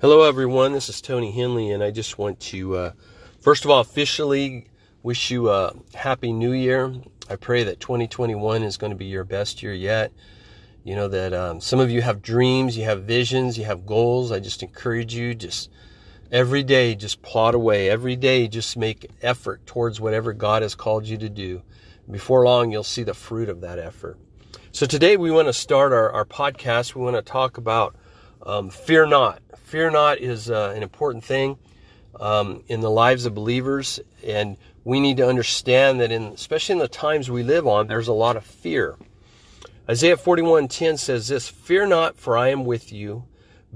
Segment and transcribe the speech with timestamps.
[0.00, 0.72] Hello, everyone.
[0.72, 2.92] This is Tony Hendley, and I just want to, uh,
[3.40, 4.66] first of all, officially
[5.04, 6.92] wish you a happy new year.
[7.30, 10.10] I pray that 2021 is going to be your best year yet.
[10.82, 14.32] You know, that um, some of you have dreams, you have visions, you have goals.
[14.32, 15.70] I just encourage you, just
[16.32, 17.88] every day, just plot away.
[17.88, 21.62] Every day, just make effort towards whatever God has called you to do.
[22.10, 24.18] Before long, you'll see the fruit of that effort.
[24.72, 26.94] So today, we want to start our, our podcast.
[26.94, 27.94] We want to talk about
[28.42, 29.42] um, fear not.
[29.64, 31.58] Fear not is uh, an important thing
[32.18, 36.78] um, in the lives of believers, and we need to understand that in, especially in
[36.78, 38.96] the times we live on, there's a lot of fear.
[39.88, 43.24] Isaiah 41:10 says this, "Fear not, for I am with you.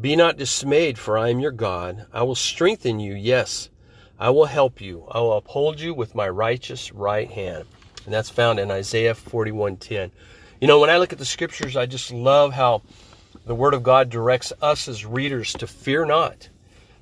[0.01, 2.07] Be not dismayed, for I am your God.
[2.13, 3.15] I will strengthen you.
[3.15, 3.71] Yes,
[4.19, 5.07] I will help you.
[5.11, 7.65] I will uphold you with my righteous right hand."
[8.05, 10.13] And that's found in Isaiah 41:10.
[10.59, 12.81] You know, when I look at the scriptures, I just love how
[13.45, 16.49] the Word of God directs us as readers to fear not.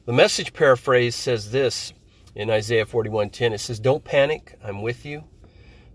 [0.06, 1.92] The message paraphrase says this
[2.34, 3.52] in Isaiah 41:10.
[3.52, 4.58] It says, "Don't panic.
[4.61, 5.22] I'm with you.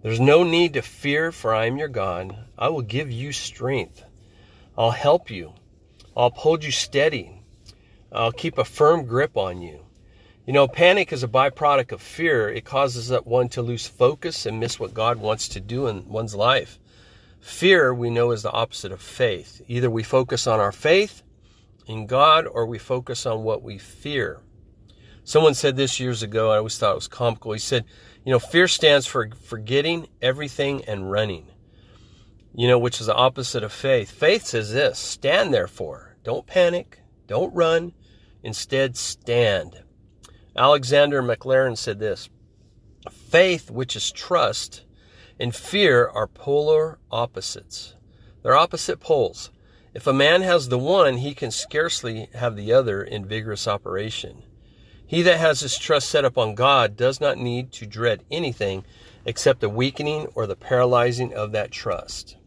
[0.01, 2.33] There's no need to fear, for I am your God.
[2.57, 4.05] I will give you strength.
[4.77, 5.51] I'll help you.
[6.16, 7.41] I'll uphold you steady.
[8.09, 9.81] I'll keep a firm grip on you."
[10.45, 12.47] You know, panic is a byproduct of fear.
[12.47, 16.33] It causes one to lose focus and miss what God wants to do in one's
[16.33, 16.79] life.
[17.39, 19.61] Fear, we know, is the opposite of faith.
[19.67, 21.23] Either we focus on our faith
[21.87, 24.41] in God or we focus on what we fear.
[25.23, 27.53] Someone said this years ago, I always thought it was comical.
[27.53, 27.85] He said,
[28.25, 31.47] you know, fear stands for forgetting everything and running,
[32.53, 34.11] you know, which is the opposite of faith.
[34.11, 36.15] Faith says this stand therefore.
[36.23, 36.99] Don't panic.
[37.27, 37.93] Don't run.
[38.43, 39.83] Instead, stand.
[40.55, 42.29] Alexander Maclaren said this
[43.11, 44.83] faith, which is trust,
[45.39, 47.95] and fear are polar opposites.
[48.43, 49.51] They're opposite poles.
[49.93, 54.43] If a man has the one, he can scarcely have the other in vigorous operation.
[55.05, 58.83] He that has his trust set upon God does not need to dread anything
[59.25, 62.38] except the weakening or the paralyzing of that trust.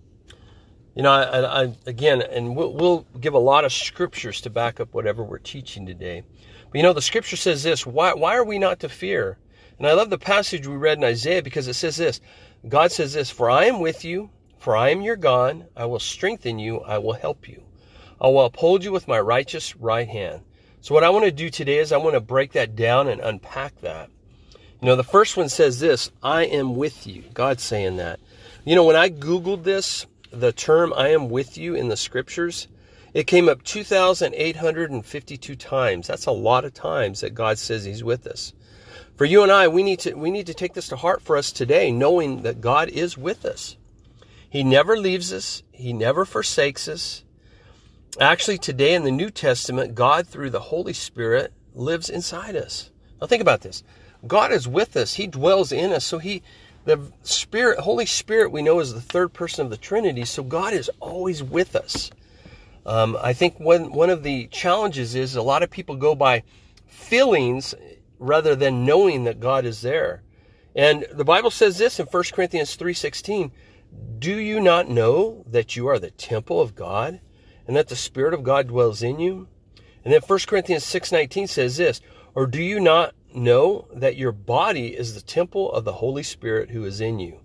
[0.95, 4.79] You know, I, I, again, and we'll, we'll give a lot of scriptures to back
[4.79, 6.23] up whatever we're teaching today.
[6.71, 9.39] But you know, the scripture says this why, why are we not to fear?
[9.79, 12.21] And I love the passage we read in Isaiah because it says this
[12.69, 15.67] God says this, For I am with you, for I am your God.
[15.77, 17.63] I will strengthen you, I will help you.
[18.21, 20.43] I will uphold you with my righteous right hand.
[20.81, 23.21] So, what I want to do today is I want to break that down and
[23.21, 24.11] unpack that.
[24.81, 27.25] You know, the first one says this I am with you.
[27.35, 28.21] God's saying that.
[28.65, 32.69] You know, when I Googled this, the term I am with you in the scriptures,
[33.15, 36.07] it came up 2,852 times.
[36.07, 38.53] That's a lot of times that God says He's with us.
[39.17, 41.37] For you and I, we need to we need to take this to heart for
[41.37, 43.77] us today, knowing that God is with us.
[44.49, 47.25] He never leaves us, he never forsakes us.
[48.21, 52.91] Actually, today in the New Testament, God through the Holy Spirit lives inside us.
[53.21, 53.83] Now think about this.
[54.27, 55.15] God is with us.
[55.15, 56.05] He dwells in us.
[56.05, 56.43] So he
[56.85, 60.25] the Spirit, Holy Spirit, we know is the third person of the Trinity.
[60.25, 62.11] So God is always with us.
[62.85, 66.43] Um, I think one one of the challenges is a lot of people go by
[66.89, 67.75] feelings
[68.23, 70.23] rather than knowing that God is there.
[70.75, 73.51] And the Bible says this in 1 Corinthians 3:16,
[74.19, 77.21] "Do you not know that you are the temple of God
[77.67, 79.49] and that the spirit of God dwells in you?"
[80.05, 82.01] And then 1 Corinthians 6:19 says this,
[82.35, 86.71] "Or do you not know that your body is the temple of the Holy Spirit
[86.71, 87.41] who is in you,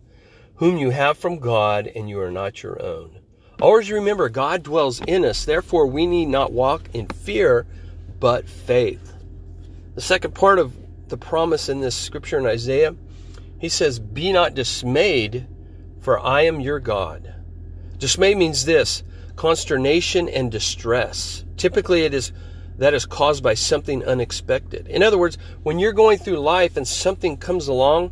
[0.56, 3.20] whom you have from God and you are not your own?"
[3.60, 7.66] Always remember God dwells in us, therefore we need not walk in fear,
[8.20, 9.14] but faith.
[9.98, 10.78] The second part of
[11.08, 12.96] the promise in this scripture in Isaiah,
[13.58, 15.48] he says, Be not dismayed,
[16.02, 17.34] for I am your God.
[17.98, 19.02] Dismay means this
[19.36, 21.44] consternation and distress.
[21.58, 22.32] Typically, it is
[22.78, 24.88] that is caused by something unexpected.
[24.88, 28.12] In other words, when you're going through life and something comes along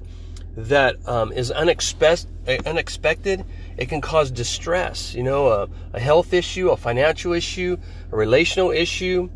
[0.57, 3.45] that um, is unexpected,
[3.77, 5.13] it can cause distress.
[5.13, 7.77] You know, a, a health issue, a financial issue,
[8.11, 9.29] a relational issue.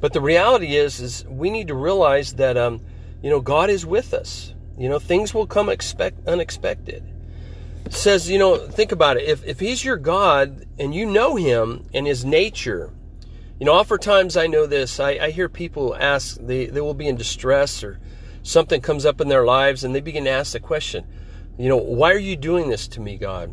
[0.00, 2.80] But the reality is, is we need to realize that, um,
[3.22, 4.54] you know, God is with us.
[4.76, 7.02] You know, things will come expect, unexpected.
[7.84, 9.24] It says, you know, think about it.
[9.24, 12.92] If, if He's your God and you know Him and His nature,
[13.58, 15.00] you know, oftentimes I know this.
[15.00, 17.98] I, I hear people ask, they, they will be in distress or
[18.44, 21.04] something comes up in their lives and they begin to ask the question,
[21.58, 23.52] you know, why are you doing this to me, God?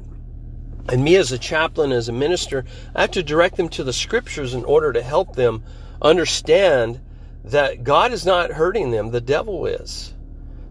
[0.90, 3.94] And me as a chaplain, as a minister, I have to direct them to the
[3.94, 5.64] scriptures in order to help them
[6.02, 7.00] understand
[7.44, 10.14] that God is not hurting them, the devil is.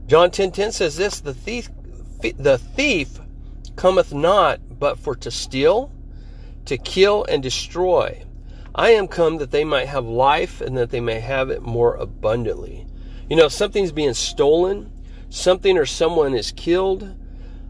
[0.06, 1.70] John 10:10 10, 10 says this, the thief
[2.38, 3.20] the thief
[3.76, 5.92] cometh not but for to steal
[6.66, 8.22] to kill and destroy.
[8.74, 11.94] I am come that they might have life and that they may have it more
[11.94, 12.86] abundantly.
[13.28, 14.90] You know, if something's being stolen,
[15.30, 17.14] something or someone is killed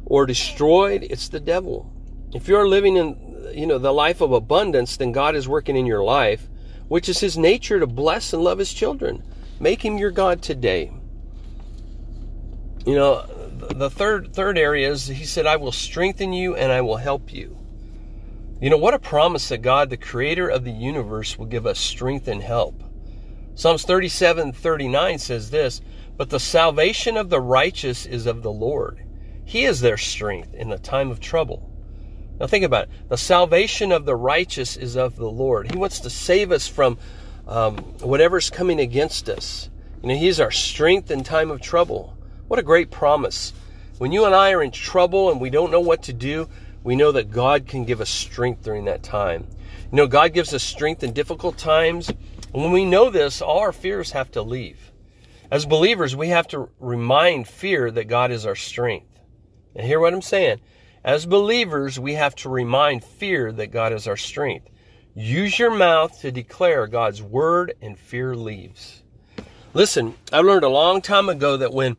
[0.06, 1.92] or destroyed, it's the devil.
[2.32, 5.86] If you're living in, you know, the life of abundance, then God is working in
[5.86, 6.48] your life,
[6.94, 9.20] which is his nature to bless and love his children.
[9.58, 10.92] Make him your God today.
[12.86, 13.26] You know,
[13.74, 17.32] the third third area is he said, I will strengthen you and I will help
[17.32, 17.58] you.
[18.60, 21.80] You know, what a promise that God, the creator of the universe, will give us
[21.80, 22.80] strength and help.
[23.56, 25.80] Psalms 37 39 says this,
[26.16, 29.04] But the salvation of the righteous is of the Lord.
[29.44, 31.73] He is their strength in the time of trouble.
[32.38, 32.90] Now think about it.
[33.08, 35.70] The salvation of the righteous is of the Lord.
[35.70, 36.98] He wants to save us from
[37.46, 39.70] um, whatever's coming against us.
[40.02, 42.16] You know, He's our strength in time of trouble.
[42.48, 43.52] What a great promise.
[43.98, 46.48] When you and I are in trouble and we don't know what to do,
[46.82, 49.46] we know that God can give us strength during that time.
[49.90, 52.08] You know, God gives us strength in difficult times.
[52.08, 54.92] And when we know this, all our fears have to leave.
[55.50, 59.20] As believers, we have to remind fear that God is our strength.
[59.74, 60.60] And hear what I'm saying.
[61.04, 64.70] As believers, we have to remind fear that God is our strength.
[65.14, 69.02] Use your mouth to declare God's word, and fear leaves.
[69.74, 71.98] Listen, I learned a long time ago that when,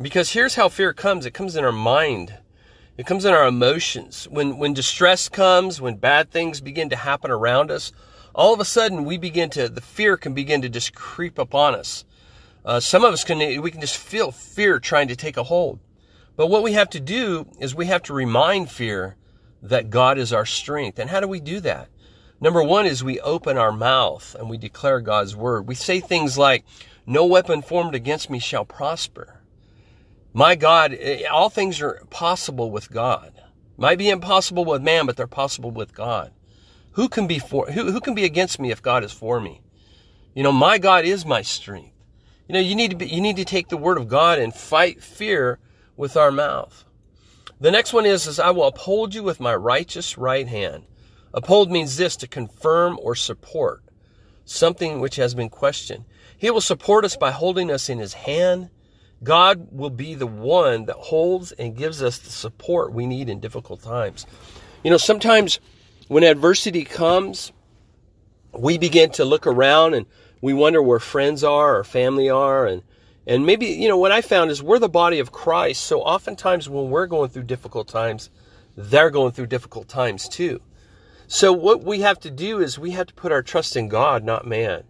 [0.00, 2.36] because here's how fear comes it comes in our mind.
[2.98, 4.26] It comes in our emotions.
[4.28, 7.92] When, when distress comes, when bad things begin to happen around us,
[8.34, 11.76] all of a sudden we begin to, the fear can begin to just creep upon
[11.76, 12.04] us.
[12.64, 15.78] Uh, some of us can, we can just feel fear trying to take a hold.
[16.36, 19.16] But what we have to do is we have to remind fear
[19.62, 20.98] that God is our strength.
[20.98, 21.88] And how do we do that?
[22.40, 25.68] Number one is we open our mouth and we declare God's word.
[25.68, 26.64] We say things like,
[27.06, 29.40] no weapon formed against me shall prosper.
[30.32, 33.32] My God, eh, all things are possible with God.
[33.76, 36.32] Might be impossible with man, but they're possible with God.
[36.92, 39.60] Who can be for, who, who can be against me if God is for me?
[40.34, 41.92] You know, my God is my strength.
[42.48, 44.54] You know, you need to be, you need to take the word of God and
[44.54, 45.58] fight fear
[45.96, 46.84] with our mouth.
[47.60, 50.84] The next one is, is I will uphold you with my righteous right hand.
[51.34, 53.82] Uphold means this, to confirm or support
[54.44, 56.04] something which has been questioned.
[56.36, 58.70] He will support us by holding us in his hand
[59.22, 63.40] God will be the one that holds and gives us the support we need in
[63.40, 64.26] difficult times.
[64.82, 65.60] You know, sometimes
[66.08, 67.52] when adversity comes,
[68.52, 70.06] we begin to look around and
[70.40, 72.82] we wonder where friends are or family are and
[73.26, 76.68] and maybe you know what I found is we're the body of Christ so oftentimes
[76.68, 78.30] when we're going through difficult times
[78.76, 80.60] they're going through difficult times too.
[81.26, 84.24] So what we have to do is we have to put our trust in God
[84.24, 84.84] not man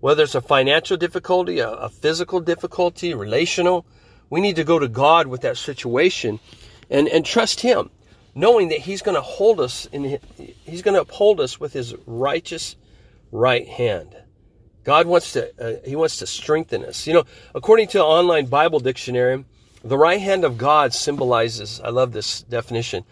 [0.00, 3.84] whether it's a financial difficulty, a, a physical difficulty, relational,
[4.30, 6.38] we need to go to God with that situation
[6.90, 7.90] and, and trust Him,
[8.34, 10.18] knowing that He's going to hold us in,
[10.64, 12.76] He's going to uphold us with His righteous
[13.32, 14.16] right hand.
[14.88, 17.06] God wants to, uh, He wants to strengthen us.
[17.06, 17.24] You know,
[17.54, 19.44] according to online Bible dictionary,
[19.84, 23.04] the right hand of God symbolizes, I love this definition.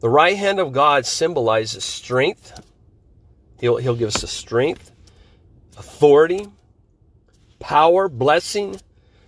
[0.00, 2.60] The right hand of God symbolizes strength.
[3.60, 4.90] He'll, he'll give us the strength
[5.78, 6.48] authority,
[7.60, 8.78] power, blessing,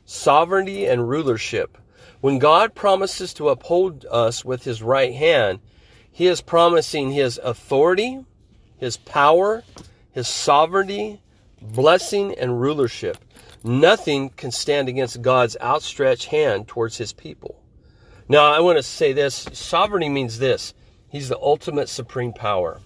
[0.04, 1.78] sovereignty, and rulership.
[2.20, 5.60] When God promises to uphold us with his right hand,
[6.12, 8.26] he is promising his authority,
[8.76, 9.64] his power,
[10.12, 11.22] his sovereignty,
[11.72, 13.18] blessing, and rulership.
[13.62, 17.60] Nothing can stand against God's outstretched hand towards his people.
[18.28, 20.74] Now, I want to say this sovereignty means this
[21.08, 22.80] He's the ultimate supreme power.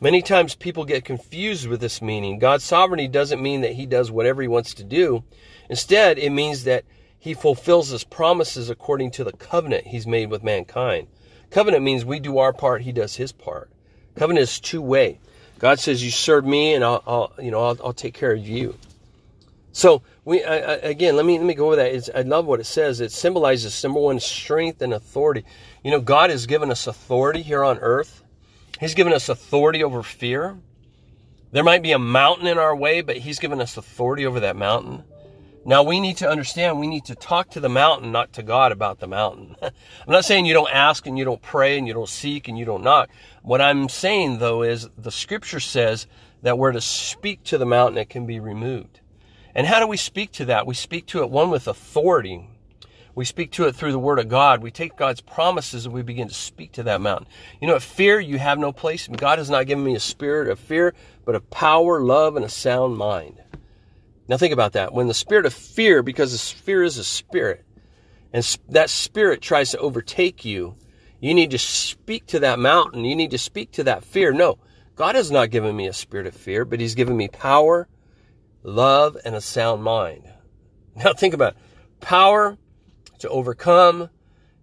[0.00, 2.38] Many times people get confused with this meaning.
[2.38, 5.24] God's sovereignty doesn't mean that he does whatever he wants to do.
[5.70, 6.84] Instead, it means that
[7.18, 11.06] he fulfills his promises according to the covenant he's made with mankind.
[11.50, 13.70] Covenant means we do our part, he does his part.
[14.16, 15.20] Covenant is two way.
[15.62, 18.46] God says, "You serve me, and I'll, I'll you know, I'll, I'll, take care of
[18.46, 18.74] you."
[19.70, 21.94] So we I, I, again, let me let me go over that.
[21.94, 23.00] It's, I love what it says.
[23.00, 25.44] It symbolizes number one, strength and authority.
[25.84, 28.24] You know, God has given us authority here on earth.
[28.80, 30.58] He's given us authority over fear.
[31.52, 34.56] There might be a mountain in our way, but He's given us authority over that
[34.56, 35.04] mountain.
[35.64, 38.72] Now we need to understand we need to talk to the mountain, not to God
[38.72, 39.54] about the mountain.
[39.62, 39.72] I'm
[40.08, 42.64] not saying you don't ask and you don't pray and you don't seek and you
[42.64, 43.10] don't knock.
[43.42, 46.08] What I'm saying though is the scripture says
[46.42, 49.00] that we're to speak to the mountain, it can be removed.
[49.54, 50.66] And how do we speak to that?
[50.66, 52.48] We speak to it one with authority.
[53.14, 54.62] We speak to it through the Word of God.
[54.62, 57.28] We take God's promises and we begin to speak to that mountain.
[57.60, 59.06] You know, fear, you have no place.
[59.06, 62.48] God has not given me a spirit of fear, but of power, love, and a
[62.48, 63.42] sound mind.
[64.28, 64.92] Now think about that.
[64.92, 67.64] When the spirit of fear, because the fear is a spirit,
[68.32, 70.74] and that spirit tries to overtake you,
[71.20, 73.04] You need to speak to that mountain.
[73.04, 74.32] You need to speak to that fear.
[74.32, 74.58] No,
[74.96, 77.88] God has not given me a spirit of fear, but He's given me power,
[78.64, 80.24] love, and a sound mind.
[80.94, 81.58] Now think about it.
[82.00, 82.58] power
[83.20, 84.10] to overcome.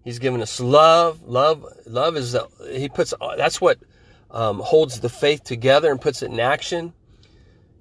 [0.04, 1.22] He's given us love.
[1.24, 3.12] Love, love is the, He puts.
[3.36, 3.78] That's what
[4.30, 6.92] um, holds the faith together and puts it in action.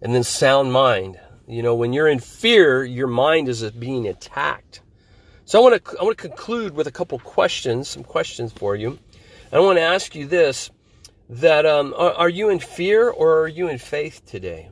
[0.02, 1.20] And then sound mind.
[1.50, 4.82] You know, when you're in fear, your mind is being attacked.
[5.46, 8.76] So I want to I want to conclude with a couple questions, some questions for
[8.76, 9.00] you.
[9.52, 10.70] I want to ask you this:
[11.28, 14.70] that um, are, are you in fear or are you in faith today?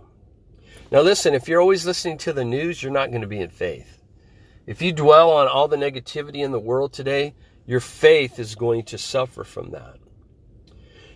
[0.91, 1.33] Now, listen.
[1.33, 4.03] If you're always listening to the news, you're not going to be in faith.
[4.67, 7.33] If you dwell on all the negativity in the world today,
[7.65, 9.97] your faith is going to suffer from that.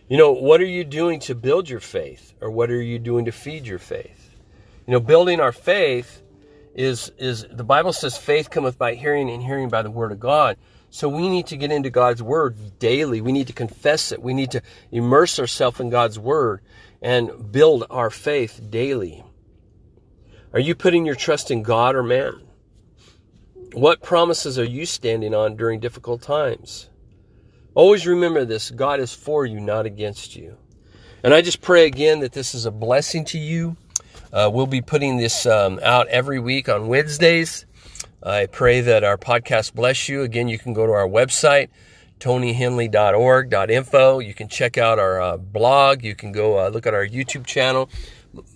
[0.09, 3.25] You know, what are you doing to build your faith, or what are you doing
[3.25, 4.30] to feed your faith?
[4.87, 6.21] You know, building our faith
[6.73, 10.19] is is the Bible says faith cometh by hearing and hearing by the word of
[10.19, 10.57] God.
[10.89, 13.21] So we need to get into God's word daily.
[13.21, 14.21] We need to confess it.
[14.21, 14.61] We need to
[14.91, 16.61] immerse ourselves in God's word
[17.01, 19.23] and build our faith daily.
[20.53, 22.41] Are you putting your trust in God or man?
[23.73, 26.89] What promises are you standing on during difficult times?
[27.73, 30.57] Always remember this God is for you, not against you.
[31.23, 33.77] And I just pray again that this is a blessing to you.
[34.33, 37.65] Uh, we'll be putting this um, out every week on Wednesdays.
[38.23, 40.21] I pray that our podcast bless you.
[40.21, 41.67] Again, you can go to our website,
[42.19, 44.19] tonyhendley.org.info.
[44.19, 46.03] You can check out our uh, blog.
[46.03, 47.89] You can go uh, look at our YouTube channel.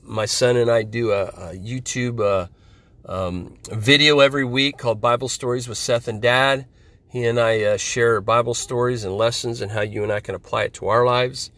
[0.01, 2.47] My son and I do a, a YouTube uh,
[3.11, 6.67] um, video every week called Bible Stories with Seth and Dad.
[7.09, 10.35] He and I uh, share Bible stories and lessons and how you and I can
[10.35, 11.51] apply it to our lives.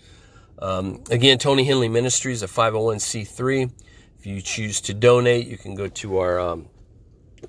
[0.59, 3.71] Um, again, Tony Hendley Ministries, a 501c3
[4.25, 6.67] you choose to donate, you can go to our um,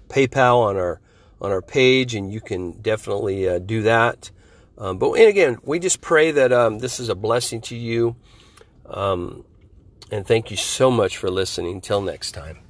[0.09, 1.01] PayPal on our
[1.41, 4.31] on our page, and you can definitely uh, do that.
[4.77, 8.17] Um, but and again, we just pray that um, this is a blessing to you,
[8.87, 9.45] um,
[10.11, 11.75] and thank you so much for listening.
[11.75, 12.68] Until next time.